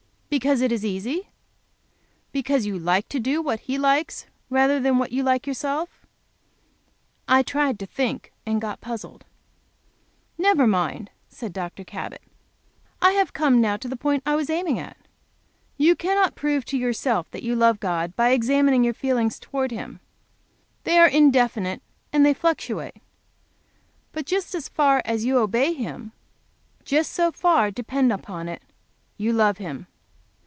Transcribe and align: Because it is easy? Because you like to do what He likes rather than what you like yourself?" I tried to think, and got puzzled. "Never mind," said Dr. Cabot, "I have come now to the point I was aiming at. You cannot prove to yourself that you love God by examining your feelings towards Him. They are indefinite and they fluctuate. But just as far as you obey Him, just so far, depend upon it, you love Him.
Because 0.33 0.61
it 0.61 0.71
is 0.71 0.85
easy? 0.85 1.27
Because 2.31 2.65
you 2.65 2.79
like 2.79 3.09
to 3.09 3.19
do 3.19 3.41
what 3.41 3.59
He 3.67 3.77
likes 3.77 4.27
rather 4.49 4.79
than 4.79 4.97
what 4.97 5.11
you 5.11 5.23
like 5.23 5.45
yourself?" 5.45 6.05
I 7.27 7.43
tried 7.43 7.77
to 7.79 7.85
think, 7.85 8.31
and 8.45 8.61
got 8.61 8.79
puzzled. 8.79 9.25
"Never 10.37 10.65
mind," 10.65 11.09
said 11.27 11.51
Dr. 11.51 11.83
Cabot, 11.83 12.21
"I 13.01 13.11
have 13.11 13.33
come 13.33 13.59
now 13.59 13.75
to 13.75 13.89
the 13.89 13.97
point 13.97 14.23
I 14.25 14.37
was 14.37 14.49
aiming 14.49 14.79
at. 14.79 14.95
You 15.75 15.97
cannot 15.97 16.35
prove 16.35 16.63
to 16.67 16.77
yourself 16.77 17.29
that 17.31 17.43
you 17.43 17.53
love 17.53 17.81
God 17.81 18.15
by 18.15 18.29
examining 18.29 18.85
your 18.85 18.93
feelings 18.93 19.37
towards 19.37 19.73
Him. 19.73 19.99
They 20.85 20.97
are 20.97 21.09
indefinite 21.09 21.81
and 22.13 22.25
they 22.25 22.33
fluctuate. 22.33 22.95
But 24.13 24.27
just 24.27 24.55
as 24.55 24.69
far 24.69 25.01
as 25.03 25.25
you 25.25 25.39
obey 25.39 25.73
Him, 25.73 26.13
just 26.85 27.11
so 27.11 27.33
far, 27.33 27.69
depend 27.69 28.13
upon 28.13 28.47
it, 28.47 28.61
you 29.17 29.33
love 29.33 29.57
Him. 29.57 29.87